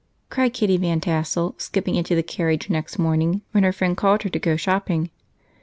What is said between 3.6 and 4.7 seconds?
her friend called for her to go